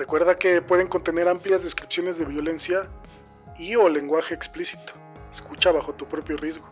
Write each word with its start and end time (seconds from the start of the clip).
Recuerda 0.00 0.38
que 0.38 0.62
pueden 0.62 0.88
contener 0.88 1.28
amplias 1.28 1.62
descripciones 1.62 2.18
de 2.18 2.24
violencia 2.24 2.88
y 3.58 3.76
o 3.76 3.86
lenguaje 3.86 4.32
explícito. 4.32 4.94
Escucha 5.30 5.72
bajo 5.72 5.92
tu 5.92 6.08
propio 6.08 6.38
riesgo. 6.38 6.66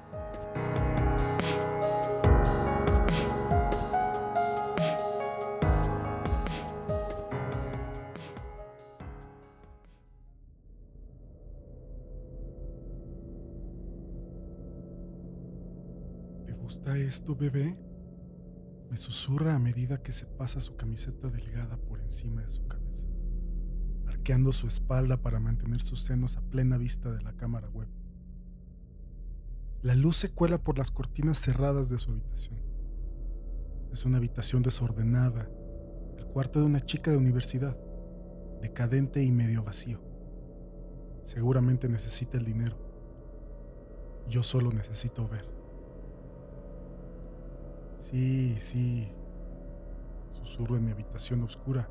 ¿Te 16.47 16.55
gusta 16.55 16.97
esto, 16.97 17.37
bebé? 17.37 17.77
Me 18.91 18.97
susurra 18.97 19.55
a 19.55 19.59
medida 19.59 20.03
que 20.03 20.13
se 20.13 20.25
pasa 20.25 20.63
su 20.63 20.77
camiseta 20.77 21.29
delgada 21.29 21.77
por 21.77 22.01
encima 22.01 22.41
de 22.41 22.51
su 22.51 22.67
cabeza, 22.67 22.78
su 24.53 24.67
espalda 24.67 25.17
para 25.17 25.41
mantener 25.41 25.81
sus 25.81 26.03
senos 26.03 26.37
a 26.37 26.43
plena 26.43 26.77
vista 26.77 27.11
de 27.11 27.23
la 27.23 27.33
cámara 27.33 27.69
web. 27.71 27.89
La 29.81 29.95
luz 29.95 30.19
se 30.19 30.31
cuela 30.31 30.59
por 30.59 30.77
las 30.77 30.91
cortinas 30.91 31.39
cerradas 31.39 31.89
de 31.89 31.97
su 31.97 32.11
habitación. 32.11 32.61
Es 33.91 34.05
una 34.05 34.19
habitación 34.19 34.63
desordenada, 34.63 35.49
el 36.19 36.27
cuarto 36.27 36.61
de 36.61 36.67
una 36.67 36.81
chica 36.81 37.11
de 37.11 37.17
universidad, 37.17 37.79
decadente 38.61 39.23
y 39.23 39.33
medio 39.33 39.65
vacío. 39.65 39.99
Seguramente 41.25 41.89
necesita 41.89 42.37
el 42.37 42.45
dinero. 42.45 42.77
Yo 44.29 44.43
solo 44.43 44.71
necesito 44.73 45.27
ver. 45.27 45.47
Sí, 47.99 48.57
sí. 48.61 49.11
Susurro 50.33 50.77
en 50.77 50.85
mi 50.85 50.91
habitación 50.91 51.43
oscura, 51.43 51.89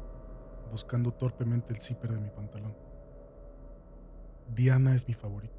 buscando 0.70 1.14
torpemente 1.14 1.74
el 1.74 1.80
zipper 1.80 2.12
de 2.14 2.20
mi 2.20 2.30
pantalón. 2.30 2.76
Diana 4.54 4.96
es 4.96 5.08
mi 5.08 5.14
favorita. 5.14 5.54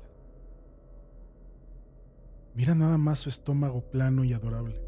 Mira 2.55 2.75
nada 2.75 2.99
más 2.99 3.21
su 3.21 3.29
estómago 3.29 3.83
plano 3.91 4.25
y 4.25 4.33
adorable, 4.33 4.81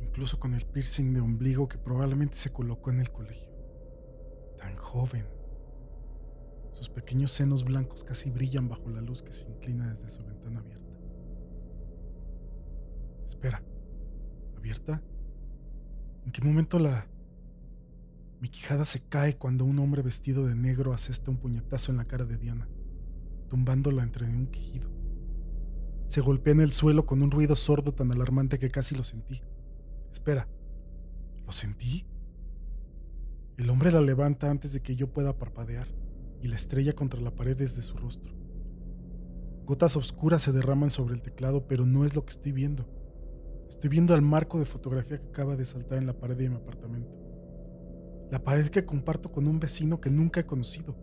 incluso 0.00 0.38
con 0.38 0.54
el 0.54 0.66
piercing 0.66 1.14
de 1.14 1.20
ombligo 1.20 1.68
que 1.68 1.78
probablemente 1.78 2.36
se 2.36 2.52
colocó 2.52 2.90
en 2.90 3.00
el 3.00 3.10
colegio. 3.10 3.52
Tan 4.58 4.76
joven. 4.76 5.26
Sus 6.72 6.88
pequeños 6.88 7.32
senos 7.32 7.64
blancos 7.64 8.04
casi 8.04 8.30
brillan 8.30 8.68
bajo 8.68 8.90
la 8.90 9.00
luz 9.00 9.22
que 9.22 9.32
se 9.32 9.46
inclina 9.48 9.88
desde 9.90 10.08
su 10.08 10.24
ventana 10.24 10.60
abierta. 10.60 10.98
Espera 13.26 13.62
abierta? 14.64 15.02
¿En 16.24 16.32
qué 16.32 16.40
momento 16.42 16.78
la... 16.78 17.06
Mi 18.44 18.50
quijada 18.50 18.84
se 18.84 19.00
cae 19.00 19.38
cuando 19.38 19.64
un 19.64 19.78
hombre 19.78 20.02
vestido 20.02 20.44
de 20.44 20.54
negro 20.54 20.92
asesta 20.92 21.30
un 21.30 21.38
puñetazo 21.38 21.92
en 21.92 21.96
la 21.96 22.04
cara 22.04 22.26
de 22.26 22.36
Diana, 22.36 22.68
tumbándola 23.48 24.02
entre 24.02 24.26
un 24.26 24.48
quejido. 24.48 24.90
Se 26.08 26.20
golpea 26.20 26.52
en 26.52 26.60
el 26.60 26.70
suelo 26.70 27.06
con 27.06 27.22
un 27.22 27.30
ruido 27.30 27.56
sordo 27.56 27.94
tan 27.94 28.12
alarmante 28.12 28.58
que 28.58 28.68
casi 28.68 28.94
lo 28.94 29.02
sentí. 29.02 29.40
Espera, 30.12 30.46
¿lo 31.46 31.52
sentí? 31.52 32.06
El 33.56 33.70
hombre 33.70 33.90
la 33.90 34.02
levanta 34.02 34.50
antes 34.50 34.74
de 34.74 34.80
que 34.80 34.94
yo 34.94 35.10
pueda 35.10 35.38
parpadear 35.38 35.88
y 36.42 36.48
la 36.48 36.56
estrella 36.56 36.92
contra 36.92 37.22
la 37.22 37.34
pared 37.34 37.56
desde 37.56 37.80
su 37.80 37.96
rostro. 37.96 38.34
Gotas 39.64 39.96
oscuras 39.96 40.42
se 40.42 40.52
derraman 40.52 40.90
sobre 40.90 41.14
el 41.14 41.22
teclado, 41.22 41.66
pero 41.66 41.86
no 41.86 42.04
es 42.04 42.14
lo 42.14 42.26
que 42.26 42.34
estoy 42.34 42.52
viendo. 42.52 42.86
Estoy 43.70 43.88
viendo 43.88 44.14
el 44.14 44.20
marco 44.20 44.58
de 44.58 44.66
fotografía 44.66 45.18
que 45.18 45.28
acaba 45.28 45.56
de 45.56 45.64
saltar 45.64 45.96
en 45.96 46.06
la 46.06 46.18
pared 46.18 46.36
de 46.36 46.50
mi 46.50 46.56
apartamento. 46.56 47.23
La 48.34 48.42
pared 48.42 48.68
que 48.68 48.84
comparto 48.84 49.30
con 49.30 49.46
un 49.46 49.60
vecino 49.60 50.00
que 50.00 50.10
nunca 50.10 50.40
he 50.40 50.44
conocido. 50.44 50.96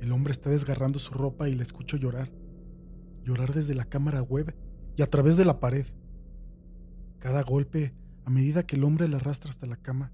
El 0.00 0.10
hombre 0.10 0.32
está 0.32 0.50
desgarrando 0.50 0.98
su 0.98 1.14
ropa 1.14 1.48
y 1.48 1.54
le 1.54 1.62
escucho 1.62 1.96
llorar. 1.96 2.28
Llorar 3.22 3.54
desde 3.54 3.72
la 3.74 3.84
cámara 3.84 4.20
web 4.20 4.52
y 4.96 5.02
a 5.02 5.06
través 5.08 5.36
de 5.36 5.44
la 5.44 5.60
pared. 5.60 5.86
Cada 7.20 7.44
golpe, 7.44 7.94
a 8.24 8.30
medida 8.30 8.66
que 8.66 8.74
el 8.74 8.82
hombre 8.82 9.06
la 9.06 9.18
arrastra 9.18 9.50
hasta 9.50 9.68
la 9.68 9.76
cama, 9.76 10.10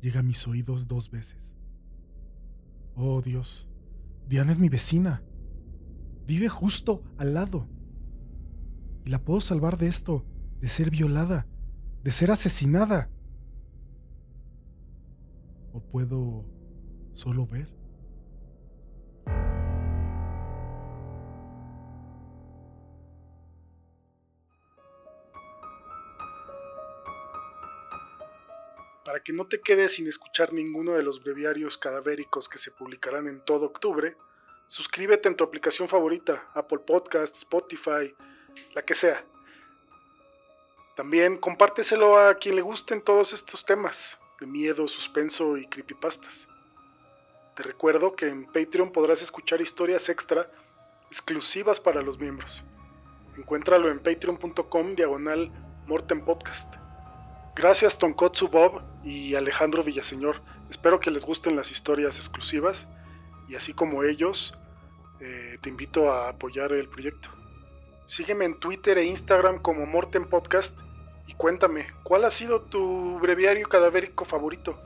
llega 0.00 0.20
a 0.20 0.22
mis 0.22 0.46
oídos 0.46 0.86
dos 0.86 1.10
veces. 1.10 1.56
Oh 2.94 3.22
Dios, 3.22 3.68
Diana 4.28 4.52
es 4.52 4.60
mi 4.60 4.68
vecina. 4.68 5.24
Vive 6.24 6.48
justo 6.48 7.02
al 7.18 7.34
lado. 7.34 7.66
Y 9.04 9.10
la 9.10 9.24
puedo 9.24 9.40
salvar 9.40 9.76
de 9.76 9.88
esto, 9.88 10.24
de 10.60 10.68
ser 10.68 10.90
violada, 10.90 11.48
de 12.04 12.12
ser 12.12 12.30
asesinada. 12.30 13.10
O 15.76 15.80
puedo 15.80 16.42
solo 17.12 17.46
ver. 17.46 17.68
Para 29.04 29.20
que 29.22 29.34
no 29.34 29.46
te 29.46 29.60
quedes 29.60 29.96
sin 29.96 30.08
escuchar 30.08 30.54
ninguno 30.54 30.92
de 30.92 31.02
los 31.02 31.22
breviarios 31.22 31.76
cadavéricos 31.76 32.48
que 32.48 32.56
se 32.56 32.70
publicarán 32.70 33.28
en 33.28 33.44
todo 33.44 33.66
octubre, 33.66 34.16
suscríbete 34.68 35.28
en 35.28 35.36
tu 35.36 35.44
aplicación 35.44 35.90
favorita, 35.90 36.48
Apple 36.54 36.78
Podcast, 36.86 37.36
Spotify, 37.36 38.14
la 38.74 38.80
que 38.80 38.94
sea. 38.94 39.22
También 40.96 41.36
compárteselo 41.36 42.18
a 42.18 42.36
quien 42.36 42.56
le 42.56 42.62
gusten 42.62 43.02
todos 43.02 43.34
estos 43.34 43.66
temas 43.66 44.18
de 44.40 44.46
miedo, 44.46 44.86
suspenso 44.88 45.56
y 45.56 45.66
creepypastas. 45.66 46.46
Te 47.54 47.62
recuerdo 47.62 48.14
que 48.14 48.28
en 48.28 48.46
Patreon 48.46 48.92
podrás 48.92 49.22
escuchar 49.22 49.60
historias 49.60 50.08
extra 50.08 50.50
exclusivas 51.10 51.80
para 51.80 52.02
los 52.02 52.18
miembros. 52.18 52.62
Encuéntralo 53.36 53.90
en 53.90 54.00
patreon.com 54.00 54.94
diagonal 54.94 55.50
Morten 55.86 56.24
Podcast. 56.24 56.74
Gracias 57.54 57.96
Tonkotsu 57.96 58.48
Bob 58.48 58.82
y 59.04 59.34
Alejandro 59.34 59.82
Villaseñor. 59.82 60.42
Espero 60.68 61.00
que 61.00 61.10
les 61.10 61.24
gusten 61.24 61.56
las 61.56 61.70
historias 61.70 62.18
exclusivas 62.18 62.86
y 63.48 63.54
así 63.54 63.72
como 63.72 64.02
ellos, 64.02 64.52
eh, 65.20 65.58
te 65.62 65.70
invito 65.70 66.10
a 66.10 66.28
apoyar 66.28 66.72
el 66.72 66.88
proyecto. 66.88 67.30
Sígueme 68.06 68.44
en 68.44 68.58
Twitter 68.60 68.98
e 68.98 69.04
Instagram 69.04 69.62
como 69.62 69.86
Morten 69.86 70.28
Podcast 70.28 70.78
y 71.26 71.34
cuéntame, 71.34 71.86
¿cuál 72.02 72.24
ha 72.24 72.30
sido 72.30 72.62
tu 72.62 73.18
breviario 73.18 73.68
cadavérico 73.68 74.24
favorito? 74.24 74.78